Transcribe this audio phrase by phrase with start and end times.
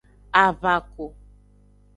[0.43, 1.05] Avako.